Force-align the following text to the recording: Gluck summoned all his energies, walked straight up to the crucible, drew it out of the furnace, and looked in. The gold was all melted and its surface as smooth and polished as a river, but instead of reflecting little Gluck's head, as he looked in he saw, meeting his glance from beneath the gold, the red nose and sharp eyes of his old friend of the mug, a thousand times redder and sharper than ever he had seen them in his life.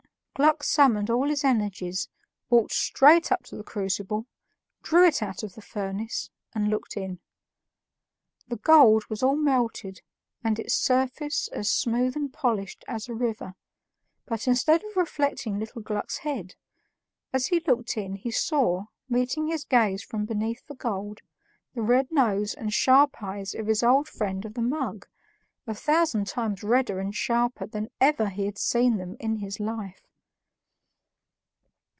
Gluck 0.33 0.63
summoned 0.63 1.11
all 1.11 1.29
his 1.29 1.43
energies, 1.43 2.09
walked 2.49 2.71
straight 2.73 3.31
up 3.31 3.43
to 3.43 3.55
the 3.55 3.63
crucible, 3.63 4.25
drew 4.81 5.05
it 5.05 5.21
out 5.21 5.43
of 5.43 5.53
the 5.53 5.61
furnace, 5.61 6.31
and 6.55 6.67
looked 6.67 6.97
in. 6.97 7.19
The 8.47 8.55
gold 8.55 9.05
was 9.05 9.21
all 9.21 9.35
melted 9.35 10.01
and 10.43 10.57
its 10.57 10.73
surface 10.73 11.47
as 11.49 11.69
smooth 11.69 12.15
and 12.15 12.33
polished 12.33 12.83
as 12.87 13.07
a 13.07 13.13
river, 13.13 13.53
but 14.25 14.47
instead 14.47 14.83
of 14.83 14.95
reflecting 14.95 15.59
little 15.59 15.81
Gluck's 15.81 16.19
head, 16.19 16.55
as 17.31 17.47
he 17.47 17.59
looked 17.59 17.95
in 17.95 18.15
he 18.15 18.31
saw, 18.31 18.85
meeting 19.07 19.45
his 19.45 19.63
glance 19.63 20.01
from 20.01 20.25
beneath 20.25 20.65
the 20.65 20.75
gold, 20.75 21.19
the 21.75 21.83
red 21.83 22.11
nose 22.11 22.55
and 22.55 22.73
sharp 22.73 23.21
eyes 23.21 23.53
of 23.53 23.67
his 23.67 23.83
old 23.83 24.07
friend 24.07 24.43
of 24.45 24.55
the 24.55 24.63
mug, 24.63 25.07
a 25.67 25.75
thousand 25.75 26.25
times 26.25 26.63
redder 26.63 26.99
and 26.99 27.13
sharper 27.13 27.67
than 27.67 27.91
ever 27.99 28.29
he 28.29 28.45
had 28.45 28.57
seen 28.57 28.97
them 28.97 29.15
in 29.19 29.35
his 29.35 29.59
life. 29.59 30.01